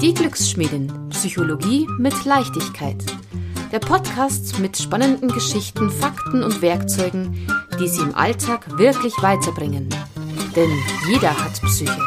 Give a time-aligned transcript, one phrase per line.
[0.00, 1.08] Die Glücksschmiedin.
[1.10, 3.04] Psychologie mit Leichtigkeit.
[3.72, 7.48] Der Podcast mit spannenden Geschichten, Fakten und Werkzeugen,
[7.80, 9.88] die Sie im Alltag wirklich weiterbringen.
[10.54, 10.70] Denn
[11.08, 12.00] jeder hat Psyche.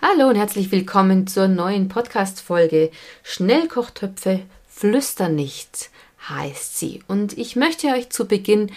[0.00, 2.90] Hallo und herzlich willkommen zur neuen Podcast-Folge
[3.22, 5.90] Schnellkochtöpfe flüstern nicht
[6.28, 7.02] heißt sie.
[7.06, 8.70] Und ich möchte euch zu Beginn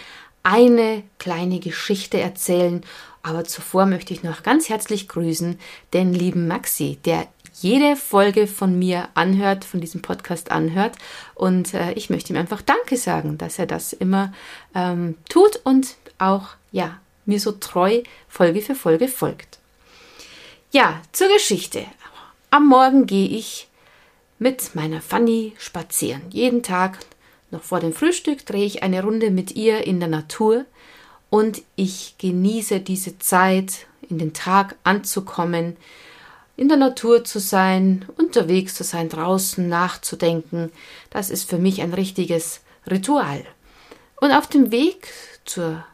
[0.48, 2.82] eine kleine Geschichte erzählen,
[3.22, 5.58] aber zuvor möchte ich noch ganz herzlich grüßen
[5.92, 7.28] den lieben Maxi, der
[7.60, 10.96] jede Folge von mir anhört, von diesem Podcast anhört.
[11.34, 14.32] Und äh, ich möchte ihm einfach Danke sagen, dass er das immer
[14.74, 19.58] ähm, tut und auch, ja, mir so treu Folge für Folge folgt.
[20.70, 21.84] Ja, zur Geschichte.
[22.50, 23.68] Am Morgen gehe ich
[24.38, 26.22] mit meiner Fanny spazieren.
[26.30, 26.98] Jeden Tag
[27.50, 30.64] noch vor dem Frühstück drehe ich eine Runde mit ihr in der Natur
[31.30, 35.76] und ich genieße diese Zeit, in den Tag anzukommen,
[36.56, 40.72] in der Natur zu sein, unterwegs zu sein, draußen nachzudenken.
[41.10, 43.44] Das ist für mich ein richtiges Ritual.
[44.20, 45.12] Und auf dem Weg
[45.44, 45.84] zur,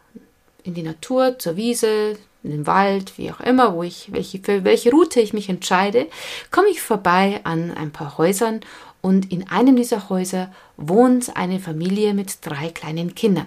[0.63, 4.65] in die Natur, zur Wiese, in den Wald, wie auch immer, wo ich, welche, für
[4.65, 6.07] welche Route ich mich entscheide,
[6.51, 8.61] komme ich vorbei an ein paar Häusern
[9.05, 13.45] und in einem dieser Häuser wohnt eine Familie mit drei kleinen Kindern.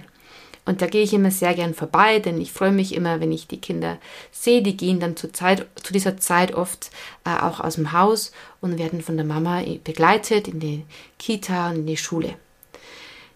[0.66, 3.48] Und da gehe ich immer sehr gern vorbei, denn ich freue mich immer, wenn ich
[3.48, 3.98] die Kinder
[4.32, 4.62] sehe.
[4.62, 6.92] Die gehen dann zur Zeit, zu dieser Zeit oft
[7.26, 10.84] äh, auch aus dem Haus und werden von der Mama begleitet in die
[11.18, 12.36] Kita und in die Schule.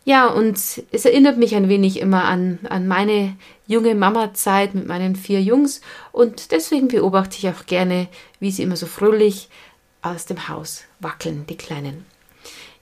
[0.06, 5.16] Ja, und es erinnert mich ein wenig immer an, an meine junge Mama-Zeit mit meinen
[5.16, 9.50] vier Jungs und deswegen beobachte ich auch gerne, wie sie immer so fröhlich
[10.02, 12.06] aus dem Haus wackeln, die Kleinen.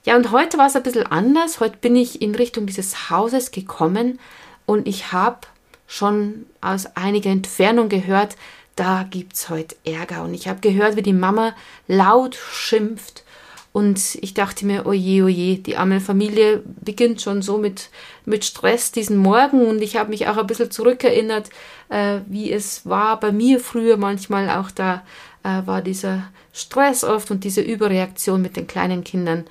[0.04, 1.60] Ja, und heute war es ein bisschen anders.
[1.60, 4.18] Heute bin ich in Richtung dieses Hauses gekommen
[4.64, 5.40] und ich habe
[5.86, 8.36] schon aus einiger Entfernung gehört,
[8.76, 10.22] da gibt es heute Ärger.
[10.22, 11.54] Und ich habe gehört, wie die Mama
[11.88, 13.24] laut schimpft.
[13.72, 17.90] Und ich dachte mir, oje, oje, die arme Familie beginnt schon so mit,
[18.24, 19.66] mit Stress diesen Morgen.
[19.66, 21.50] Und ich habe mich auch ein bisschen zurückerinnert,
[21.88, 25.02] äh, wie es war bei mir früher manchmal auch da
[25.42, 29.44] äh, war dieser Stress oft und diese Überreaktion mit den kleinen Kindern.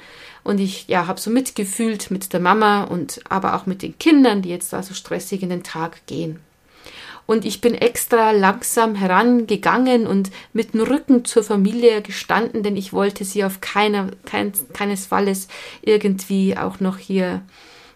[0.44, 4.42] Und ich ja, habe so mitgefühlt mit der Mama und aber auch mit den Kindern,
[4.42, 6.40] die jetzt da so stressig in den Tag gehen.
[7.30, 12.92] Und ich bin extra langsam herangegangen und mit dem Rücken zur Familie gestanden, denn ich
[12.92, 15.48] wollte sie auf keiner, kein, keinesfalls
[15.84, 17.44] irgendwie auch noch hier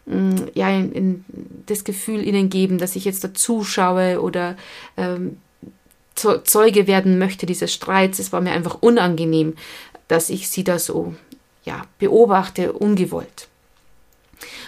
[0.05, 1.25] mm, ja, in, in
[1.65, 4.55] das Gefühl ihnen geben, dass ich jetzt da zuschaue oder
[4.97, 5.37] ähm,
[6.15, 8.19] Zeuge werden möchte dieses Streits.
[8.19, 9.55] Es war mir einfach unangenehm,
[10.07, 11.15] dass ich sie da so
[11.63, 13.47] ja, beobachte, ungewollt.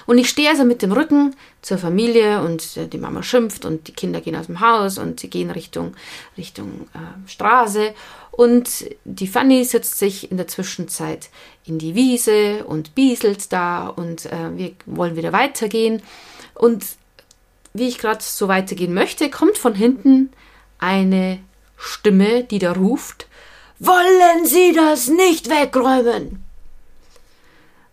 [0.05, 3.88] Und ich stehe also mit dem Rücken zur Familie und äh, die Mama schimpft und
[3.88, 5.95] die Kinder gehen aus dem Haus und sie gehen Richtung,
[6.38, 7.94] Richtung äh, Straße.
[8.31, 11.29] Und die Fanny setzt sich in der Zwischenzeit
[11.66, 16.01] in die Wiese und bieselt da und äh, wir wollen wieder weitergehen.
[16.53, 16.85] Und
[17.73, 20.31] wie ich gerade so weitergehen möchte, kommt von hinten
[20.80, 21.40] eine
[21.78, 23.28] Stimme, die da ruft,
[23.80, 26.44] wollen Sie das nicht wegräumen?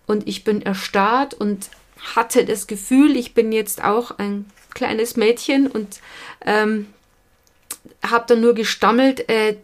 [0.07, 1.71] Und ich bin erstarrt und
[2.15, 6.01] hatte das Gefühl, ich bin jetzt auch ein kleines Mädchen und
[6.45, 6.93] ähm,
[8.05, 9.57] habe dann nur gestammelt, äh,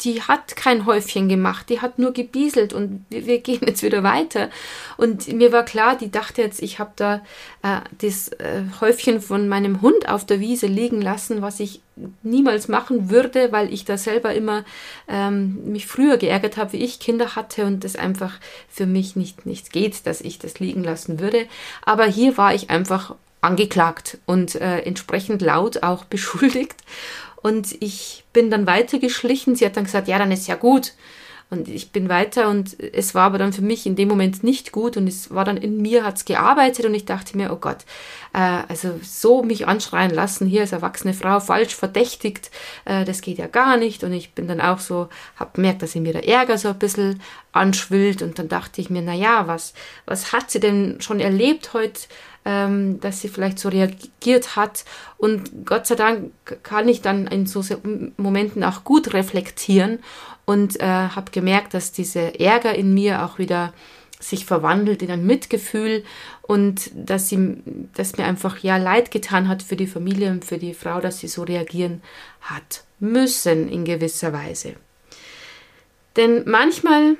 [0.00, 4.02] die, hat kein Häufchen gemacht, die hat nur gebieselt und wir, wir gehen jetzt wieder
[4.02, 4.50] weiter.
[4.96, 7.22] Und mir war klar, die dachte jetzt, ich habe da
[7.62, 11.82] äh, das äh, Häufchen von meinem Hund auf der Wiese liegen lassen, was ich
[12.22, 14.64] niemals machen würde, weil ich da selber immer
[15.08, 18.38] ähm, mich früher geärgert habe, wie ich Kinder hatte und das einfach
[18.68, 21.46] für mich nicht, nicht geht, dass ich das liegen lassen würde.
[21.84, 26.76] Aber hier war ich einfach angeklagt und äh, entsprechend laut auch beschuldigt.
[27.42, 29.56] Und ich bin dann weitergeschlichen.
[29.56, 30.92] Sie hat dann gesagt, ja, dann ist ja gut.
[31.50, 34.70] Und ich bin weiter und es war aber dann für mich in dem Moment nicht
[34.70, 37.56] gut und es war dann in mir, hat es gearbeitet und ich dachte mir, oh
[37.56, 37.78] Gott,
[38.32, 42.52] äh, also so mich anschreien lassen, hier als erwachsene Frau falsch verdächtigt,
[42.84, 45.96] äh, das geht ja gar nicht und ich bin dann auch so, habe gemerkt, dass
[45.96, 47.20] in mir der Ärger so ein bisschen
[47.50, 49.74] anschwillt und dann dachte ich mir, na ja, was,
[50.06, 52.02] was hat sie denn schon erlebt heute
[52.44, 54.84] ähm, dass sie vielleicht so reagiert hat.
[55.18, 56.32] Und Gott sei Dank
[56.62, 57.62] kann ich dann in so
[58.16, 59.98] Momenten auch gut reflektieren
[60.46, 63.72] und äh, habe gemerkt, dass dieser Ärger in mir auch wieder
[64.18, 66.04] sich verwandelt in ein Mitgefühl
[66.42, 67.56] und dass sie,
[67.94, 71.20] dass mir einfach ja leid getan hat für die Familie und für die Frau, dass
[71.20, 72.02] sie so reagieren
[72.42, 74.74] hat müssen in gewisser Weise.
[76.16, 77.16] Denn manchmal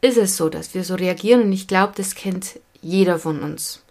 [0.00, 3.82] ist es so, dass wir so reagieren und ich glaube, das kennt jeder von uns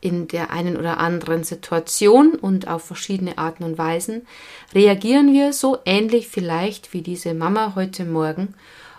[0.00, 4.26] in der einen oder anderen Situation und auf verschiedene Arten und Weisen,
[4.74, 8.54] reagieren wir so ähnlich vielleicht wie diese Mama heute Morgen.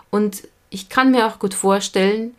[0.10, 2.36] Und ich kann mir auch gut vorstellen,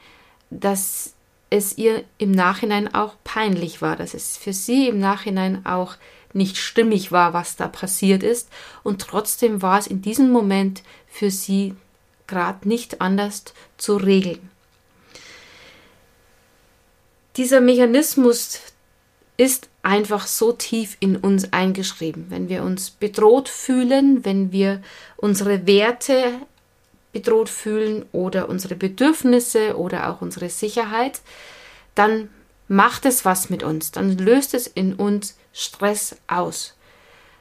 [0.51, 1.15] dass
[1.51, 5.97] es ihr im Nachhinein auch peinlich war, dass es für sie im Nachhinein auch
[6.33, 8.49] nicht stimmig war, was da passiert ist.
[8.83, 11.75] Und trotzdem war es in diesem Moment für sie
[12.27, 13.45] gerade nicht anders
[13.77, 14.52] zu regeln.
[17.37, 18.61] Dieser Mechanismus
[19.37, 22.27] ist einfach so tief in uns eingeschrieben.
[22.29, 24.83] Wenn wir uns bedroht fühlen, wenn wir
[25.17, 26.35] unsere Werte
[27.13, 31.21] bedroht fühlen oder unsere Bedürfnisse oder auch unsere Sicherheit,
[31.95, 32.29] dann
[32.69, 36.75] macht es was mit uns, dann löst es in uns Stress aus.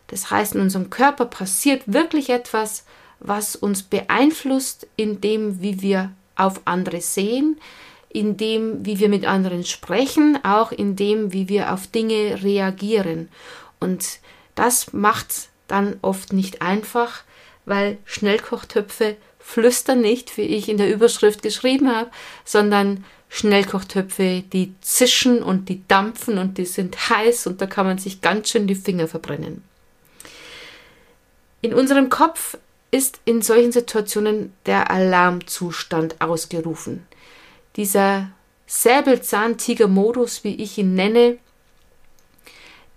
[0.07, 2.83] Das heißt, in unserem Körper passiert wirklich etwas,
[3.19, 7.59] was uns beeinflusst in dem, wie wir auf andere sehen,
[8.13, 13.29] in dem, wie wir mit anderen sprechen, auch in dem, wie wir auf Dinge reagieren.
[13.79, 14.19] Und
[14.55, 17.23] das macht dann oft nicht einfach,
[17.65, 22.11] weil Schnellkochtöpfe flüstern nicht, wie ich in der Überschrift geschrieben habe,
[22.45, 27.97] sondern Schnellkochtöpfe, die zischen und die dampfen und die sind heiß und da kann man
[27.97, 29.63] sich ganz schön die Finger verbrennen.
[31.61, 32.57] In unserem Kopf
[32.91, 37.07] ist in solchen Situationen der Alarmzustand ausgerufen.
[37.75, 38.31] Dieser
[38.67, 41.37] Säbelzahntiger-Modus, wie ich ihn nenne,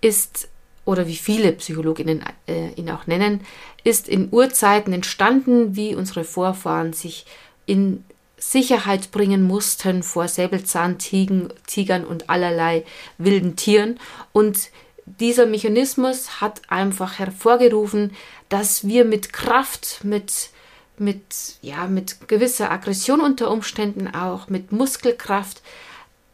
[0.01, 0.49] ist,
[0.85, 3.41] oder wie viele Psychologinnen äh, ihn auch nennen,
[3.83, 7.25] ist in Urzeiten entstanden, wie unsere Vorfahren sich
[7.65, 8.03] in
[8.37, 12.83] Sicherheit bringen mussten vor Säbelzahntigern und allerlei
[13.17, 13.99] wilden Tieren.
[14.33, 14.69] Und
[15.05, 18.11] dieser Mechanismus hat einfach hervorgerufen,
[18.49, 20.49] dass wir mit Kraft, mit
[20.99, 25.61] mit, ja, mit gewisser Aggression unter Umständen auch, mit Muskelkraft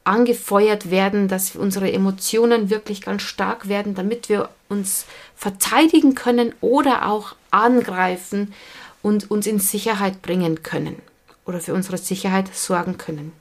[0.04, 5.06] angefeuert werden, dass unsere Emotionen wirklich ganz stark werden, damit wir uns
[5.36, 8.54] verteidigen können oder auch angreifen
[9.02, 10.96] und uns in Sicherheit bringen können
[11.46, 13.32] oder für unsere Sicherheit sorgen können.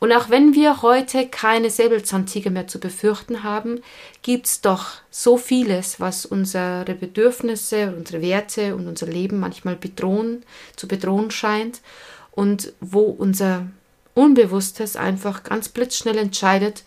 [0.00, 3.80] Und auch wenn wir heute keine Säbelzahntiger mehr zu befürchten haben,
[4.22, 10.44] gibt es doch so vieles, was unsere Bedürfnisse, unsere Werte und unser Leben manchmal bedrohen,
[10.76, 11.80] zu bedrohen scheint
[12.30, 13.66] und wo unser
[14.14, 16.84] Unbewusstes einfach ganz blitzschnell entscheidet,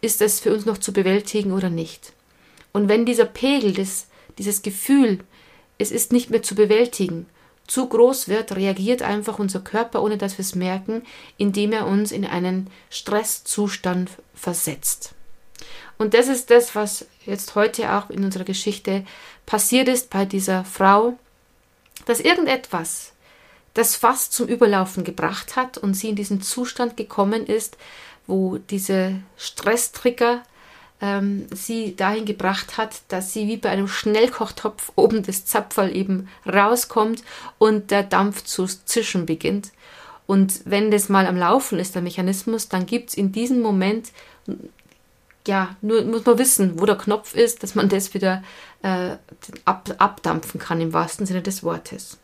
[0.00, 2.12] ist es für uns noch zu bewältigen oder nicht.
[2.72, 4.06] Und wenn dieser Pegel, das,
[4.38, 5.20] dieses Gefühl,
[5.78, 7.26] es ist nicht mehr zu bewältigen,
[7.66, 11.02] zu groß wird, reagiert einfach unser Körper, ohne dass wir es merken,
[11.36, 15.14] indem er uns in einen Stresszustand versetzt.
[15.98, 19.04] Und das ist das, was jetzt heute auch in unserer Geschichte
[19.46, 21.18] passiert ist bei dieser Frau,
[22.06, 23.12] dass irgendetwas
[23.74, 27.76] das fast zum Überlaufen gebracht hat und sie in diesen Zustand gekommen ist,
[28.26, 30.42] wo diese Stresstrigger
[31.02, 36.28] ähm, sie dahin gebracht hat, dass sie wie bei einem Schnellkochtopf oben das Zapferl eben
[36.46, 37.24] rauskommt
[37.58, 39.72] und der Dampf zu zischen beginnt.
[40.26, 44.12] Und wenn das mal am Laufen ist, der Mechanismus, dann gibt es in diesem Moment,
[45.46, 48.44] ja, nur muss man wissen, wo der Knopf ist, dass man das wieder
[48.82, 49.16] äh,
[49.64, 52.18] ab, abdampfen kann im wahrsten Sinne des Wortes.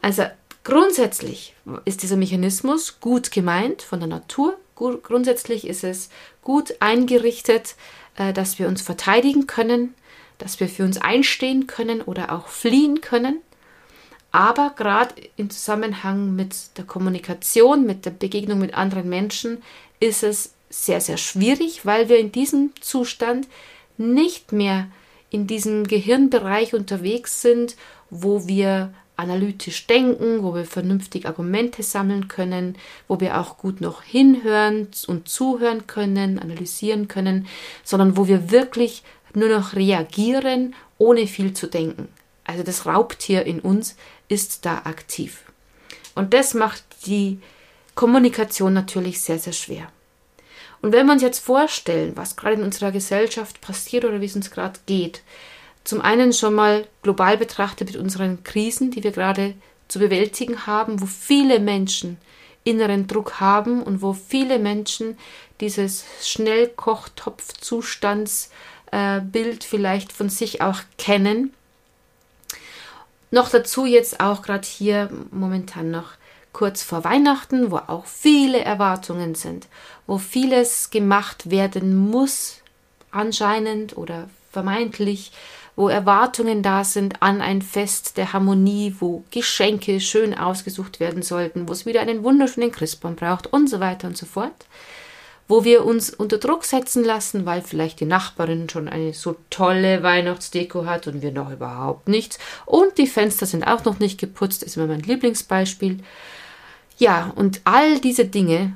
[0.00, 0.24] Also
[0.64, 1.54] grundsätzlich
[1.84, 6.08] ist dieser Mechanismus gut gemeint von der Natur, grundsätzlich ist es
[6.42, 7.76] gut eingerichtet,
[8.16, 9.94] äh, dass wir uns verteidigen können,
[10.38, 13.40] dass wir für uns einstehen können oder auch fliehen können.
[14.32, 19.62] Aber gerade im Zusammenhang mit der Kommunikation, mit der Begegnung mit anderen Menschen
[20.00, 23.46] ist es sehr, sehr schwierig, weil wir in diesem Zustand
[23.96, 24.88] nicht mehr
[25.30, 27.76] in diesem Gehirnbereich unterwegs sind,
[28.10, 34.02] wo wir analytisch denken, wo wir vernünftig Argumente sammeln können, wo wir auch gut noch
[34.02, 37.46] hinhören und zuhören können, analysieren können,
[37.84, 39.02] sondern wo wir wirklich
[39.34, 42.08] nur noch reagieren, ohne viel zu denken.
[42.44, 43.96] Also das Raubtier in uns
[44.28, 45.42] ist da aktiv.
[46.14, 47.40] Und das macht die
[47.94, 49.88] Kommunikation natürlich sehr, sehr schwer.
[50.82, 54.36] Und wenn wir uns jetzt vorstellen, was gerade in unserer Gesellschaft passiert oder wie es
[54.36, 55.22] uns gerade geht,
[55.84, 59.54] zum einen schon mal global betrachtet mit unseren Krisen, die wir gerade
[59.88, 62.18] zu bewältigen haben, wo viele Menschen
[62.64, 65.18] inneren Druck haben und wo viele Menschen
[65.60, 68.50] dieses Schnellkochtopfzustandsbild
[68.92, 71.52] äh, vielleicht von sich auch kennen.
[73.30, 76.12] Noch dazu jetzt auch gerade hier momentan noch
[76.52, 79.66] kurz vor Weihnachten, wo auch viele Erwartungen sind,
[80.06, 82.58] wo vieles gemacht werden muss,
[83.10, 85.32] anscheinend oder vermeintlich,
[85.76, 91.68] wo Erwartungen da sind an ein Fest der Harmonie, wo Geschenke schön ausgesucht werden sollten,
[91.68, 94.66] wo es wieder einen wunderschönen Christbaum braucht und so weiter und so fort,
[95.48, 100.02] wo wir uns unter Druck setzen lassen, weil vielleicht die Nachbarin schon eine so tolle
[100.02, 102.38] Weihnachtsdeko hat und wir noch überhaupt nichts.
[102.66, 105.98] Und die Fenster sind auch noch nicht geputzt, ist immer mein Lieblingsbeispiel.
[106.96, 108.74] Ja, und all diese Dinge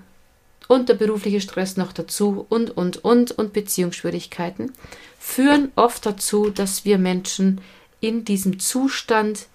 [0.68, 4.72] und der berufliche Stress noch dazu und, und, und und Beziehungsschwierigkeiten
[5.18, 7.60] führen oft dazu, dass wir Menschen
[8.00, 9.46] in diesem Zustand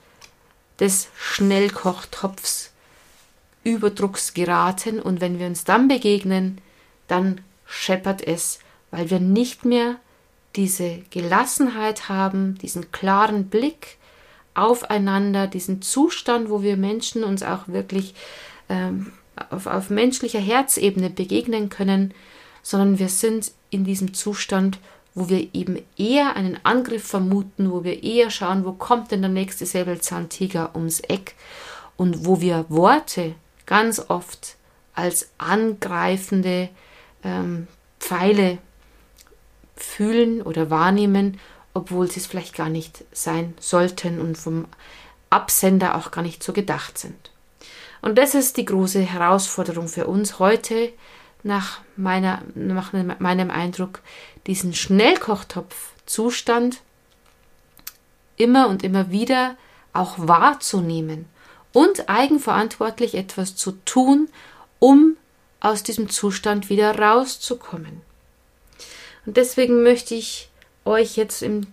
[0.80, 2.72] des Schnellkochtopfs
[3.64, 6.58] Überdrucks geraten und wenn wir uns dann begegnen,
[7.08, 8.60] dann scheppert es,
[8.92, 9.96] weil wir nicht mehr
[10.56, 13.98] diese Gelassenheit haben, diesen klaren Blick
[14.54, 18.14] aufeinander, diesen Zustand, wo wir Menschen uns auch wirklich
[18.70, 19.14] ähm,
[19.50, 22.14] auf, auf menschlicher Herzebene begegnen können,
[22.62, 24.80] sondern wir sind in diesem Zustand,
[25.16, 29.30] wo wir eben eher einen Angriff vermuten, wo wir eher schauen, wo kommt denn der
[29.30, 31.36] nächste Säbelzahntiger ums Eck
[31.98, 33.36] und wo wir Worte
[33.66, 34.56] ganz oft
[34.96, 36.70] als angreifende
[37.24, 37.68] ähm,
[38.00, 38.58] Pfeile
[39.76, 41.40] fühlen oder wahrnehmen,
[41.74, 44.66] obwohl sie es vielleicht gar nicht sein sollten und vom
[45.30, 47.32] Absender auch gar nicht so gedacht sind.
[48.04, 50.92] Und das ist die große Herausforderung für uns heute,
[51.42, 54.02] nach, meiner, nach meinem Eindruck,
[54.46, 56.82] diesen Schnellkochtopf-Zustand
[58.36, 59.56] immer und immer wieder
[59.94, 61.28] auch wahrzunehmen
[61.72, 64.28] und eigenverantwortlich etwas zu tun,
[64.80, 65.16] um
[65.62, 68.02] aus diesem Zustand wieder rauszukommen.
[69.26, 70.50] Und deswegen möchte ich
[70.84, 71.68] euch jetzt im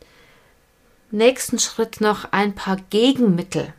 [1.10, 3.74] nächsten Schritt noch ein paar Gegenmittel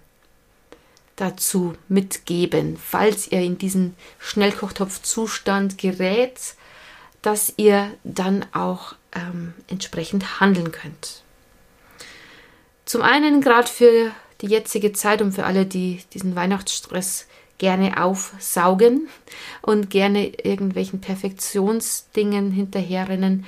[1.15, 6.55] dazu mitgeben, falls ihr in diesen Schnellkochtopfzustand gerät,
[7.21, 11.23] dass ihr dann auch ähm, entsprechend handeln könnt.
[12.85, 17.27] Zum einen gerade für die jetzige Zeit und für alle, die diesen Weihnachtsstress
[17.57, 19.07] gerne aufsaugen
[19.61, 23.45] und gerne irgendwelchen Perfektionsdingen hinterherrennen,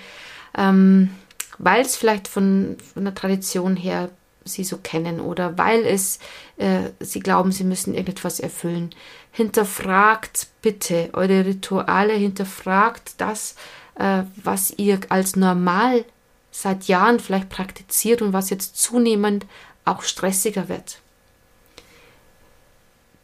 [0.56, 1.10] ähm,
[1.58, 4.10] weil es vielleicht von, von der Tradition her
[4.46, 6.20] sie so kennen oder weil es
[6.58, 8.92] äh, sie glauben, sie müssen irgendetwas erfüllen.
[9.32, 13.56] Hinterfragt bitte eure Rituale, hinterfragt das,
[13.96, 16.06] äh, was ihr als normal
[16.52, 19.46] seit Jahren vielleicht praktiziert und was jetzt zunehmend
[19.86, 21.00] auch stressiger wird.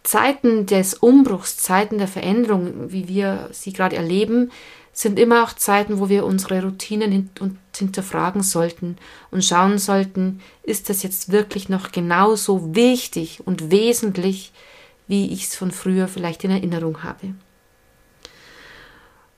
[0.03, 4.51] Zeiten des Umbruchs, Zeiten der Veränderung, wie wir sie gerade erleben,
[4.93, 7.41] sind immer auch Zeiten, wo wir unsere Routinen hint
[7.75, 8.98] hinterfragen sollten
[9.31, 14.51] und schauen sollten, ist das jetzt wirklich noch genauso wichtig und wesentlich,
[15.08, 17.34] wie ich es von früher vielleicht in Erinnerung habe.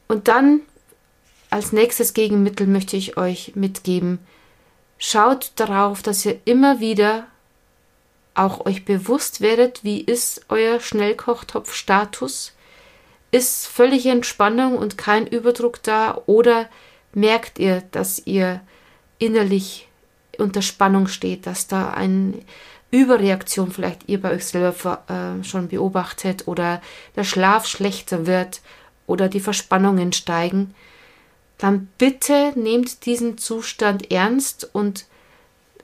[0.08, 0.62] Und dann
[1.52, 4.20] als nächstes Gegenmittel möchte ich euch mitgeben,
[4.98, 7.28] schaut darauf, dass ihr immer wieder
[8.34, 12.54] auch euch bewusst werdet, wie ist euer Schnellkochtopf-Status?
[13.32, 16.22] Ist völlige Entspannung und kein Überdruck da?
[16.26, 16.70] Oder
[17.14, 18.62] merkt ihr, dass ihr
[19.20, 19.88] innerlich
[20.38, 22.34] unter Spannung steht, dass da eine
[22.92, 26.82] Überreaktion vielleicht ihr bei euch selber äh, schon beobachtet oder
[27.16, 28.62] der Schlaf schlechter wird
[29.08, 30.76] oder die Verspannungen steigen,
[31.58, 35.06] dann bitte nehmt diesen Zustand ernst und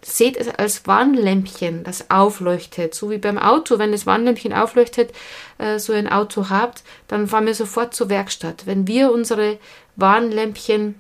[0.07, 2.95] seht es als Warnlämpchen, das aufleuchtet.
[2.95, 5.11] So wie beim Auto, wenn das Warnlämpchen aufleuchtet,
[5.57, 8.65] äh, so ein Auto habt, dann fahren wir sofort zur Werkstatt.
[8.65, 9.59] Wenn wir unsere
[9.97, 10.95] Warnlämpchen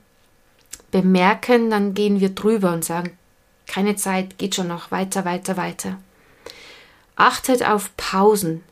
[0.91, 3.17] bemerken, dann gehen wir drüber und sagen,
[3.65, 5.97] keine Zeit, geht schon noch, weiter, weiter, weiter.
[7.15, 8.63] Achtet auf Pausen.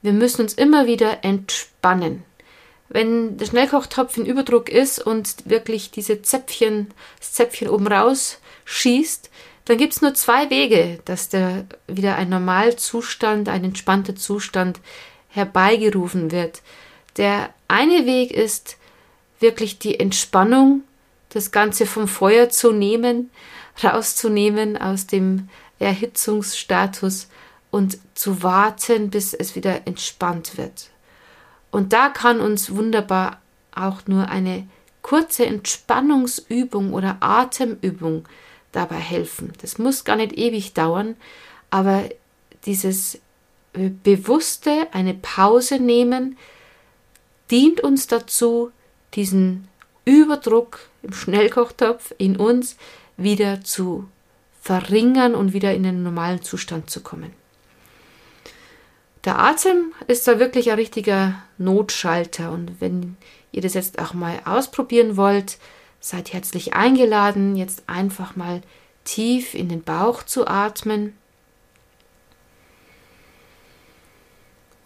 [0.00, 2.24] Wir müssen uns immer wieder entspannen.
[2.92, 6.88] Wenn der Schnellkochtopf in Überdruck ist und wirklich diese Zäpfchen,
[7.20, 9.30] das Zäpfchen oben raus schießt,
[9.64, 14.80] dann gibt es nur zwei Wege, dass der wieder ein Normalzustand, ein entspannter Zustand
[15.28, 16.62] herbeigerufen wird.
[17.16, 18.76] Der eine Weg ist
[19.38, 20.82] wirklich die Entspannung,
[21.28, 23.30] das Ganze vom Feuer zu nehmen,
[23.84, 27.28] rauszunehmen aus dem Erhitzungsstatus
[27.70, 30.90] und zu warten, bis es wieder entspannt wird.
[31.70, 33.40] Und da kann uns wunderbar
[33.74, 34.66] auch nur eine
[35.02, 38.26] kurze Entspannungsübung oder Atemübung
[38.72, 39.52] dabei helfen.
[39.60, 41.16] Das muss gar nicht ewig dauern,
[41.70, 42.04] aber
[42.66, 43.16] dieses
[43.72, 46.36] äh, bewusste eine Pause nehmen
[47.50, 48.70] dient uns dazu,
[49.14, 49.68] diesen
[50.04, 52.76] Überdruck im Schnellkochtopf in uns
[53.16, 54.08] wieder zu
[54.60, 57.32] verringern und wieder in den normalen Zustand zu kommen.
[59.24, 63.16] Der Atem ist da wirklich ein richtiger Notschalter und wenn
[63.52, 65.58] ihr das jetzt auch mal ausprobieren wollt,
[66.00, 68.62] seid herzlich eingeladen, jetzt einfach mal
[69.04, 71.16] tief in den Bauch zu atmen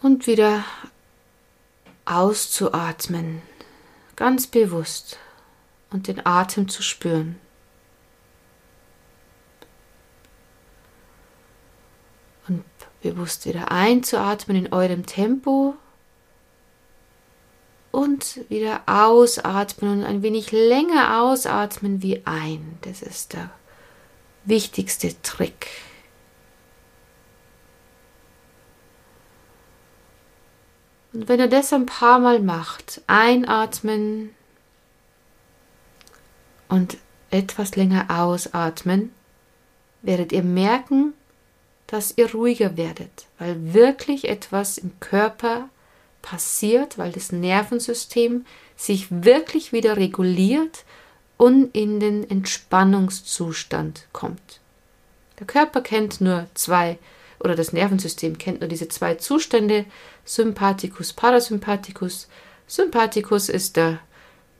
[0.01, 0.63] und wieder
[2.05, 3.41] auszuatmen.
[4.15, 5.17] ganz bewusst
[5.91, 7.37] und den Atem zu spüren.
[12.47, 12.63] Und
[13.05, 15.75] bewusst wieder einzuatmen in eurem Tempo
[17.91, 22.79] und wieder ausatmen und ein wenig länger ausatmen wie ein.
[22.81, 23.51] Das ist der
[24.43, 25.67] wichtigste Trick.
[31.13, 34.31] Und wenn ihr das ein paar Mal macht, einatmen
[36.69, 36.97] und
[37.29, 39.13] etwas länger ausatmen,
[40.01, 41.13] werdet ihr merken,
[41.87, 45.69] dass ihr ruhiger werdet, weil wirklich etwas im Körper
[46.21, 50.83] passiert, weil das Nervensystem sich wirklich wieder reguliert
[51.37, 54.59] und in den Entspannungszustand kommt.
[55.39, 56.97] Der Körper kennt nur zwei
[57.39, 59.85] oder das Nervensystem kennt nur diese zwei Zustände,
[60.23, 62.27] Sympathikus, Parasympathikus.
[62.65, 63.99] Sympathikus ist der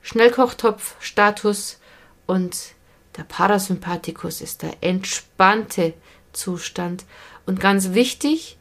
[0.02, 1.78] Schnellkochtopf-Status
[2.26, 2.56] und
[3.16, 5.94] der Parasympathikus ist der entspannte
[6.36, 7.04] Zustand.
[7.46, 8.56] Und ganz wichtig,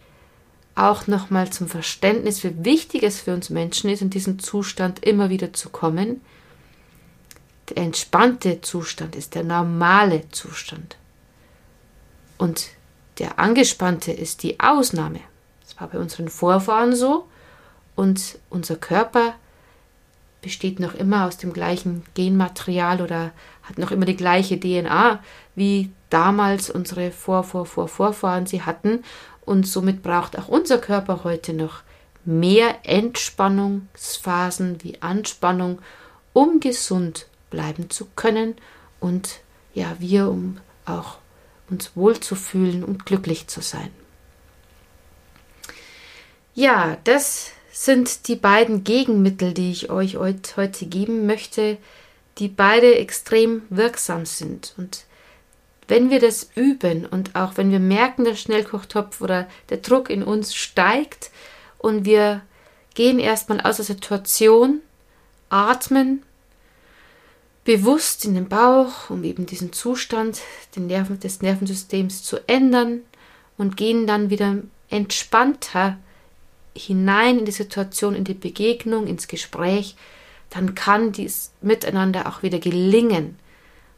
[0.75, 5.29] auch nochmal zum Verständnis, wie wichtig es für uns Menschen ist, in diesen Zustand immer
[5.29, 6.21] wieder zu kommen.
[7.69, 10.97] Der entspannte Zustand ist der normale Zustand.
[12.37, 12.67] Und
[13.19, 15.21] der angespannte ist die Ausnahme.
[15.61, 17.27] Das war bei unseren Vorfahren so.
[17.95, 19.35] Und unser Körper
[20.45, 23.31] besteht noch immer aus dem gleichen Genmaterial oder
[23.63, 25.23] hat noch immer die gleiche DNA,
[25.55, 29.03] wie damals unsere Vor, Vor, Vor, Vorfahren sie hatten.
[29.43, 31.81] Und somit braucht auch unser Körper heute noch
[32.25, 35.81] mehr Entspannungsphasen wie Anspannung,
[36.31, 38.53] um gesund bleiben zu können
[38.99, 39.39] und
[39.73, 41.17] ja, wir, um auch
[41.71, 43.89] uns wohlzufühlen und glücklich zu sein.
[46.53, 51.77] Ja, das sind die beiden Gegenmittel, die ich euch heute geben möchte,
[52.37, 54.73] die beide extrem wirksam sind.
[54.77, 55.03] Und
[55.89, 60.23] wenn wir das üben und auch wenn wir merken, der Schnellkochtopf oder der Druck in
[60.23, 61.31] uns steigt
[61.77, 62.41] und wir
[62.93, 64.79] gehen erstmal aus der Situation,
[65.49, 66.23] atmen
[67.65, 70.39] bewusst in den Bauch, um eben diesen Zustand
[70.77, 73.01] Nerven, des Nervensystems zu ändern
[73.57, 74.59] und gehen dann wieder
[74.89, 75.97] entspannter
[76.75, 79.95] hinein in die Situation, in die Begegnung, ins Gespräch,
[80.49, 83.39] dann kann dies miteinander auch wieder gelingen.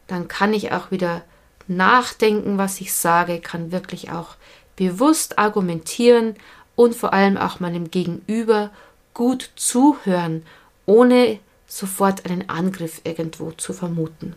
[0.08, 1.24] Dann kann ich auch wieder
[1.68, 4.36] nachdenken, was ich sage, kann wirklich auch
[4.76, 6.36] bewusst argumentieren
[6.76, 8.72] und vor allem auch meinem Gegenüber
[9.14, 10.44] gut zuhören,
[10.86, 14.36] ohne sofort einen Angriff irgendwo zu vermuten.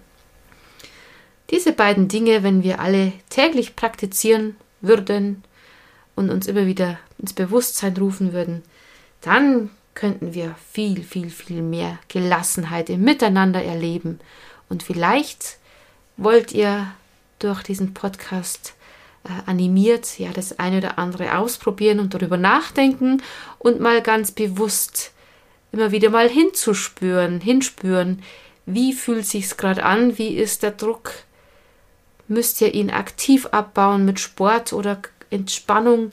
[1.51, 5.45] Diese beiden Dinge, wenn wir alle täglich praktizieren würden
[6.21, 8.63] und uns immer wieder ins Bewusstsein rufen würden,
[9.23, 14.21] dann könnten wir viel, viel, viel mehr Gelassenheit im Miteinander erleben.
[14.69, 15.59] Und vielleicht
[16.17, 16.93] wollt ihr
[17.39, 18.75] durch diesen Podcast
[19.25, 23.23] äh, animiert, ja, das eine oder andere ausprobieren und darüber nachdenken
[23.59, 25.13] und mal ganz bewusst
[25.73, 28.23] immer wieder mal hinzuspüren, hinspüren,
[28.67, 31.13] wie fühlt sich's gerade an, wie ist der Druck,
[32.29, 35.01] müsst ihr ihn aktiv abbauen mit Sport oder
[35.31, 36.13] Entspannung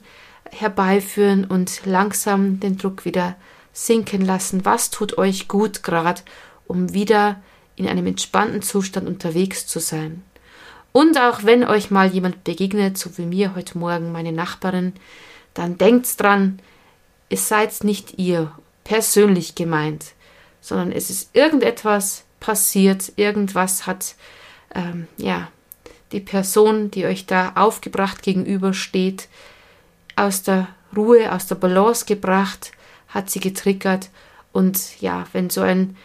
[0.50, 3.36] herbeiführen und langsam den Druck wieder
[3.72, 4.64] sinken lassen.
[4.64, 6.22] Was tut euch gut gerade,
[6.66, 7.40] um wieder
[7.76, 10.22] in einem entspannten Zustand unterwegs zu sein?
[10.92, 14.94] Und auch wenn euch mal jemand begegnet, so wie mir heute Morgen meine Nachbarin,
[15.54, 16.60] dann denkt dran,
[17.28, 18.50] es seid nicht ihr
[18.84, 20.12] persönlich gemeint,
[20.60, 24.14] sondern es ist irgendetwas passiert, irgendwas hat,
[24.74, 25.48] ähm, ja,
[26.12, 29.28] die Person, die euch da aufgebracht gegenübersteht,
[30.16, 32.72] aus der Ruhe, aus der Balance gebracht,
[33.08, 34.10] hat sie getriggert
[34.52, 35.96] und ja, wenn so ein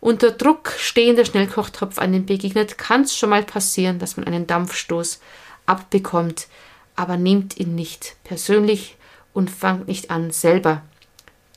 [0.00, 5.20] unter Druck stehender Schnellkochtopf einem begegnet, kann es schon mal passieren, dass man einen Dampfstoß
[5.64, 6.48] abbekommt,
[6.96, 8.96] aber nehmt ihn nicht persönlich
[9.32, 10.82] und fangt nicht an, selber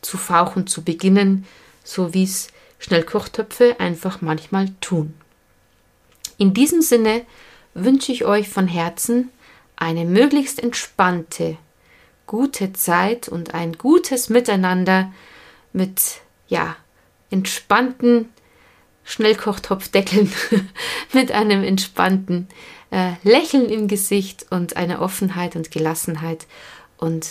[0.02, 1.46] zu fauchen zu beginnen,
[1.84, 5.16] so wie es Schnellkochtöpfe einfach manchmal tun.
[6.38, 7.26] In diesem Sinne
[7.76, 9.30] wünsche ich euch von Herzen
[9.76, 11.58] eine möglichst entspannte,
[12.26, 15.12] gute Zeit und ein gutes Miteinander
[15.74, 16.76] mit, ja,
[17.30, 18.30] entspannten
[19.04, 20.32] Schnellkochtopfdeckeln,
[21.14, 22.48] mit einem entspannten
[22.92, 26.48] äh, Lächeln im Gesicht und einer Offenheit und Gelassenheit.
[26.98, 27.28] Und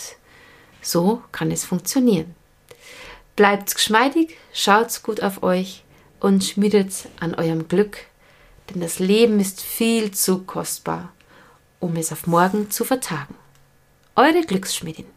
[0.81, 2.35] so kann es funktionieren.
[3.35, 5.83] Bleibt geschmeidig, schaut gut auf euch
[6.21, 7.97] und schmiedet an eurem Glück,
[8.69, 11.13] denn das Leben ist viel zu kostbar,
[11.79, 13.35] um es auf morgen zu vertagen.
[14.15, 15.14] Eure Glücksschmiedin.